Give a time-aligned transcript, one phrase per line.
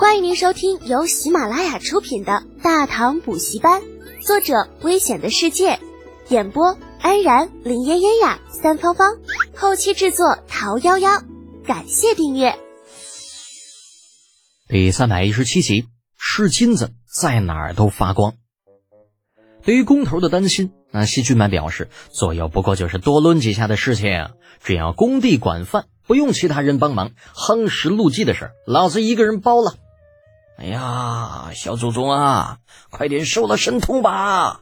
[0.00, 3.82] 欢迎您收听由喜马拉雅出品的《大唐补习班》，
[4.26, 5.78] 作者：危险的世界，
[6.30, 9.18] 演播：安然、林嫣嫣呀、三芳芳，
[9.54, 11.22] 后期制作：桃夭夭。
[11.66, 12.58] 感谢订阅。
[14.68, 15.84] 第三百一十七集，
[16.16, 18.32] 是金子在哪儿都发光。
[19.62, 24.30] 对于工头的担心，那西俊满表示，左右不过就是多抡几下的事情，
[24.64, 29.74] 只要工地管饭，不用其他人帮忙，夯实路基的事儿，老子一个人包了。
[30.60, 32.58] 哎呀，小祖宗啊，
[32.90, 34.60] 快点收了神通吧！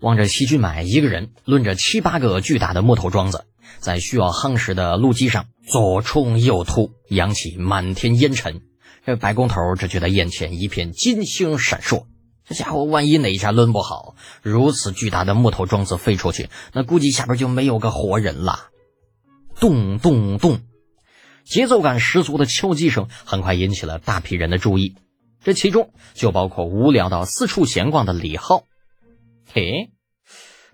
[0.00, 3.44] 望着西俊买一个人抡着七八个巨大的木头桩子，
[3.78, 8.62] 在需要夯实的路基上左冲右突，扬起满天烟尘。
[9.04, 12.06] 这白工头只觉得眼前一片金星闪烁。
[12.46, 18.70] 这家伙万一哪一下抡不好，如此巨大的木头桩子飞出去，那估计下边就没有个活人了。
[19.60, 20.60] 咚咚咚，
[21.44, 24.94] 节奏感十足的敲击声很快引起了大批人的注意，
[25.42, 28.64] 这其中就包括无聊到四处闲逛的李浩。
[29.52, 29.92] 嘿，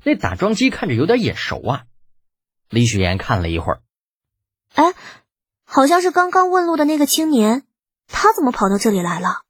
[0.02, 1.84] 那打桩机看着有点眼熟啊！
[2.70, 3.82] 李雪岩看了一会儿，
[4.74, 4.94] 哎，
[5.64, 7.64] 好像是刚刚问路的那个青年，
[8.08, 9.42] 他怎么跑到这里来了？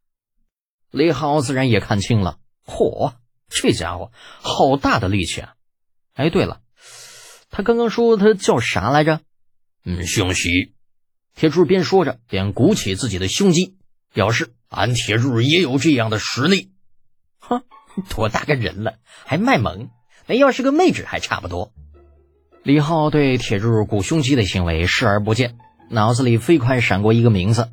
[0.90, 3.14] 李浩自然也看清了，嚯，
[3.48, 5.54] 这家伙好大的力气啊！
[6.12, 6.60] 哎，对了，
[7.50, 9.20] 他刚刚说他叫啥来着？
[9.84, 10.74] 嗯，兄喜。
[11.34, 13.76] 铁柱边说着边鼓起自己的胸肌，
[14.12, 16.70] 表示俺铁柱也有这样的实力。
[17.38, 17.62] 哼，
[18.10, 18.94] 多大个人了
[19.24, 19.88] 还卖萌？
[20.26, 21.72] 那要是个妹纸还差不多。
[22.62, 25.56] 李浩对铁柱鼓胸肌的行为视而不见，
[25.90, 27.70] 脑子里飞快闪过一个名字。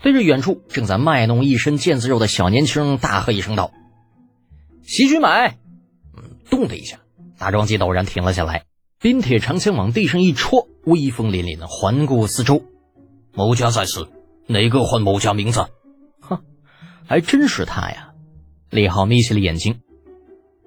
[0.00, 3.72] 对着远处正在卖弄一身腱子肉的小年轻大喝一声道
[4.82, 5.58] ：“席君买！”
[6.18, 6.98] 嗯，咚的一下，
[7.38, 8.64] 打桩机陡然停了下来，
[9.00, 12.64] 冰铁长枪往地上一戳，威风凛凛的环顾四周。
[13.32, 14.08] 某家在此，
[14.48, 15.66] 哪个唤某家名字？
[17.12, 18.14] 哼，还真是他呀！
[18.70, 19.82] 李浩眯起了眼睛。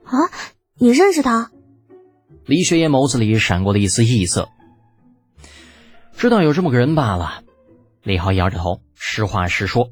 [0.04, 0.14] 啊，
[0.78, 1.50] 你认识他？
[2.46, 4.50] 李雪岩眸子里闪过了一丝异色。
[6.16, 7.42] 知道有这么个人罢了。
[8.04, 8.82] 李浩摇着头。
[8.94, 9.90] 实话实说，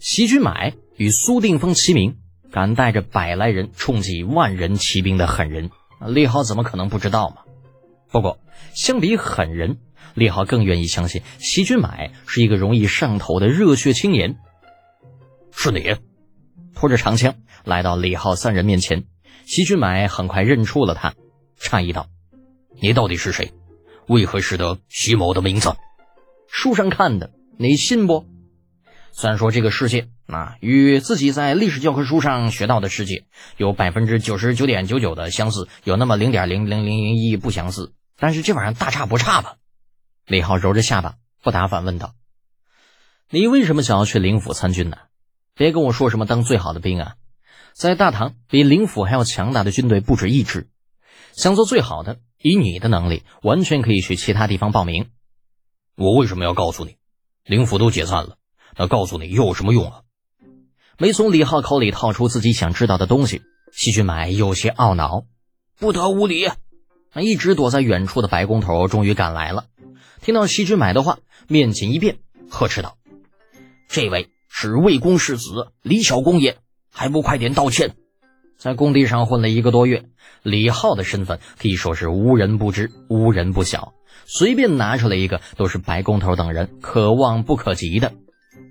[0.00, 2.16] 席君买与苏定峰齐名，
[2.50, 5.70] 敢带着百来人冲击万人骑兵的狠人，
[6.08, 7.36] 李浩怎么可能不知道嘛？
[8.10, 8.38] 不过，
[8.74, 9.78] 相比狠人，
[10.14, 14.38] 李浩更愿意相信席君买是一个容易上头的热血青年。
[15.58, 15.96] 是你，
[16.74, 17.34] 拖着长枪
[17.64, 19.04] 来到李浩三人面前，
[19.46, 21.14] 席君买很快认出了他，
[21.58, 22.08] 诧异道
[22.78, 23.54] ：“你到底是谁？
[24.06, 25.74] 为何识得徐某的名字？
[26.46, 28.26] 书上看的。”你信不？
[29.12, 33.24] 虽然说这个世界啊，与自己在历史教科书上学到的世界
[33.56, 39.56] 有百分之九十九点九九的相似，有那么零点零零零零一不相似，但是这玩意儿大差不差吧？
[40.26, 42.14] 李浩揉着下巴，不答反问道
[43.30, 44.98] ：“你为什么想要去灵府参军呢？
[45.56, 47.14] 别跟我说什么当最好的兵啊，
[47.72, 50.68] 在大唐比灵府还要强大的军队不止一支，
[51.32, 55.08] 想做最好的，以你的能力，完全可以去其他地方报名。
[55.96, 56.96] 我为什么要告诉你？”
[57.42, 58.36] 灵府都解散了，
[58.76, 60.02] 那告诉你又有什么用啊？
[60.98, 63.40] 没从李浩口里套出自己想知道的东西，
[63.72, 65.24] 西君买有些懊恼，
[65.78, 66.50] 不得无礼。
[67.14, 69.68] 那一直躲在远处的白工头终于赶来了，
[70.20, 71.18] 听到西君买的话，
[71.48, 72.18] 面紧一变，
[72.50, 72.98] 呵斥道
[73.88, 76.58] ：“这位是魏公世子李小公也，
[76.90, 77.96] 还不快点道歉！”
[78.58, 80.06] 在工地上混了一个多月，
[80.42, 83.92] 李浩的身份可以说是无人不知，无人不晓。
[84.24, 88.14] 随便拿出来一个，都是白工头等人可望不可及的。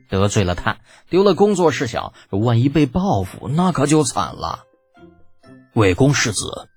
[0.09, 4.63] 得罪了他，丢了工作事小，万一被报复，那可就惨了。
[5.73, 6.67] 魏公世子，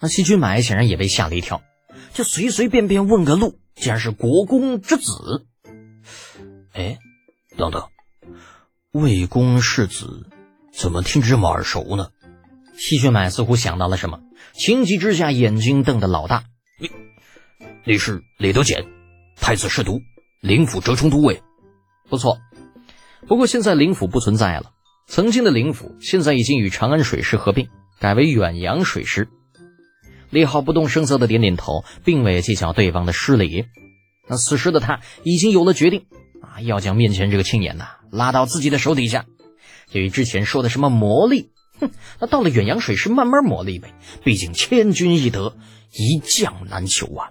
[0.00, 1.62] 那西君买显然也被吓了一跳，
[2.14, 5.46] 就随随便便问个路，竟然是国公之子。
[6.72, 6.98] 哎，
[7.56, 7.82] 等等，
[8.96, 10.26] 魏公世子
[10.72, 12.08] 怎么听着这么耳熟呢？
[12.78, 14.20] 西君买似乎想到了什么，
[14.54, 16.44] 情急之下眼睛瞪得老大。
[16.80, 16.90] 你。
[17.84, 18.86] 你是李德简，
[19.36, 20.00] 太子侍读，
[20.40, 21.42] 灵府折冲都尉，
[22.08, 22.38] 不错。
[23.26, 24.72] 不过现在灵府不存在了，
[25.06, 27.68] 曾经的灵府现在已经与长安水师合并，
[28.00, 29.28] 改为远洋水师。
[30.30, 33.66] 李浩不动声色的点点头，并未计较对方的失礼。
[34.26, 36.06] 那此时的他已经有了决定
[36.40, 39.26] 啊，要将面前这个青年呐拉到自己的手底下。
[39.90, 43.94] 至于之前说的什么魔力，哼，那到了远洋水师慢慢磨砺呗。
[44.24, 45.56] 毕竟千军易得，
[45.92, 47.30] 一将难求啊。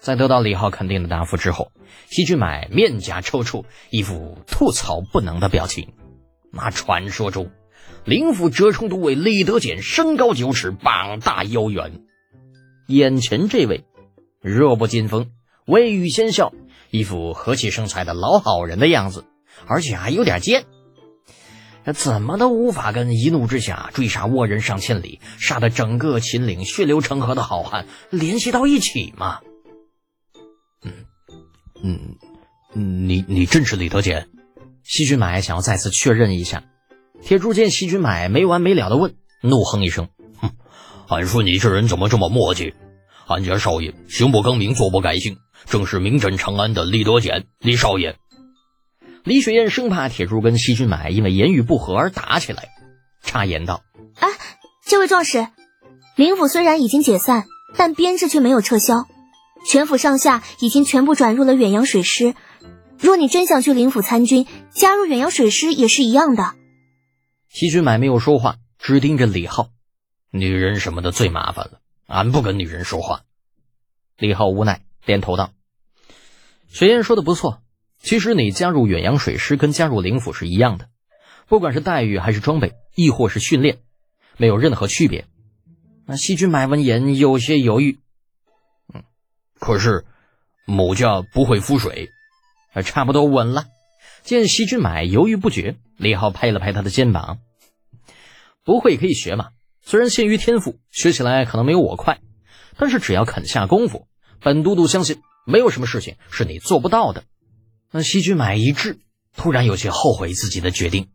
[0.00, 1.72] 在得到李浩肯定的答复之后，
[2.08, 5.94] 西俊买面颊抽搐，一副吐槽不能的表情。
[6.52, 7.50] 那传说中，
[8.04, 12.02] 灵府折冲都尉李德俭身高九尺，膀大腰圆，
[12.86, 13.84] 眼前这位
[14.40, 15.30] 弱不禁风，
[15.66, 16.52] 未雨先笑，
[16.90, 19.24] 一副和气生财的老好人的样子，
[19.66, 20.64] 而且还有点贱。
[21.92, 29.40] 怎么都无法跟一怒之下追杀倭人上千里，杀得整个秦岭血流成河的好汉联系到一起嘛？
[31.82, 32.16] 嗯
[32.72, 34.28] 嗯，你你真是李德简？
[34.82, 36.64] 西君买想要再次确认一下。
[37.22, 40.08] 铁柱见西君买没完没了的问，怒哼一声
[40.40, 40.52] ：“哼，
[41.08, 42.72] 俺说你这人怎么这么磨叽？
[43.26, 45.36] 俺家少爷行不更名，坐不改姓，
[45.66, 48.16] 正是名震长安的李德简，李少爷。”
[49.24, 52.68] 李雪燕生怕铁柱跟西君买因为言语不合而打起来，
[53.22, 53.82] 插言道
[54.20, 54.28] ：“哎，
[54.84, 55.48] 这位壮士，
[56.14, 59.06] 灵府虽然已经解散，但编制却没有撤销，
[59.66, 62.34] 全府上下已经全部转入了远洋水师。
[62.98, 66.54] 若你真想去灵府参军，加入远洋水师也是一样的。”
[67.48, 69.70] 西君买没有说话，只盯着李浩。
[70.30, 73.22] 女人什么的最麻烦了，俺不跟女人说话。
[74.18, 75.50] 李浩无奈点头道
[76.68, 77.62] ：“雪燕说的不错。”
[78.04, 80.90] 其实你加入远洋水师跟加入灵府是一样的，
[81.48, 83.78] 不管是待遇还是装备，亦或是训练，
[84.36, 85.24] 没有任何区别。
[86.04, 87.98] 那西君买闻言有些犹豫，
[88.92, 89.04] 嗯，
[89.58, 90.04] 可是
[90.66, 92.10] 某家不会浮水，
[92.84, 93.64] 差不多稳了。
[94.22, 97.38] 见西君买犹豫不决，李浩拍了拍他的肩膀
[98.64, 99.48] ：“不会可以学嘛，
[99.80, 102.20] 虽然限于天赋，学起来可能没有我快，
[102.76, 104.06] 但是只要肯下功夫，
[104.42, 107.24] 本都督相信没有什么事情是你做不到的。”
[107.96, 108.98] 那西君买一滞，
[109.36, 111.10] 突然有些后悔自己的决定。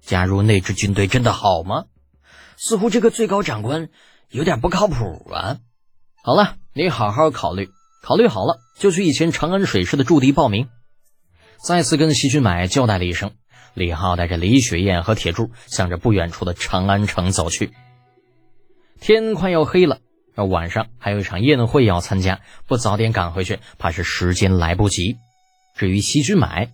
[0.00, 1.86] 加入那支军队真的好吗？
[2.56, 3.88] 似乎这个最高长官
[4.28, 5.58] 有点不靠谱啊。
[6.22, 7.68] 好了，你好好考虑，
[8.04, 10.68] 考虑好了就去以前长安水师的驻地报名。
[11.66, 13.32] 再次跟西君买交代了一声，
[13.74, 17.72] 李浩带着李雪燕和铁柱向着不远处的长安城走去。
[19.00, 19.98] 天快要黑了，
[20.36, 25.16] 而晚上还有一场宴会要参加，不早点赶回去，怕是时间来不及。
[25.76, 26.70] 至于西君买，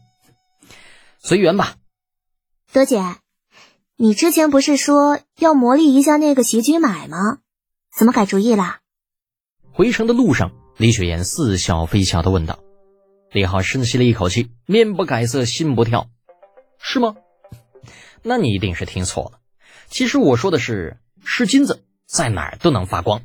[1.18, 1.76] 随缘吧。
[2.72, 3.02] 德姐，
[3.96, 7.38] 你之前不是说要磨砺一下那个席君买吗？
[7.96, 8.78] 怎么改主意了？
[9.72, 12.58] 回城的路上，李雪岩似笑非笑的问道。
[13.32, 16.08] 李浩深吸了一口气，面不改色，心不跳。
[16.78, 17.16] 是吗？
[18.22, 19.38] 那你一定是听错了。
[19.88, 23.22] 其实我说的是，是金子，在哪儿都能发光。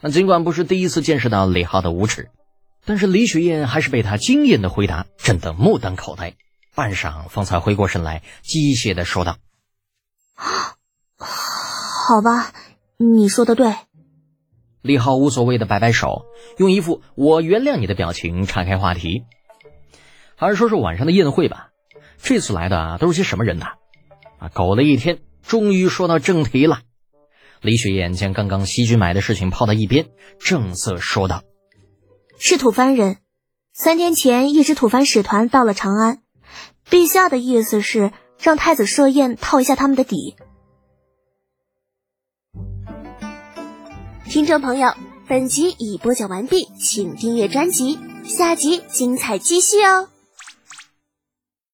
[0.00, 2.30] 那尽管不是第一次见识到李浩的无耻。
[2.90, 6.34] 但是李雪燕还是被他惊艳的回答震得目瞪口呆，
[6.74, 9.36] 半晌方才回过神来，机械的说道
[10.34, 12.52] ：“好吧，
[12.96, 13.76] 你说的对。”
[14.82, 16.24] 李浩无所谓的摆摆手，
[16.58, 19.22] 用一副“我原谅你”的表情岔开话题
[20.34, 21.68] ：“还是说说晚上的宴会吧，
[22.20, 23.66] 这次来的都是些什么人呢？”
[24.40, 26.80] 啊，搞了一天，终于说到正题了。
[27.60, 30.08] 李雪燕将刚刚西君买的事情抛到一边，
[30.40, 31.44] 正色说道。
[32.42, 33.18] 是吐蕃人，
[33.74, 36.22] 三天前一支吐蕃使团到了长安，
[36.88, 40.36] 陛下的意思是让太子设宴套一下他们的底。
[44.24, 44.94] 听众朋友，
[45.28, 50.08] 本集已播讲完毕，请订阅专辑，下集精彩继续哦。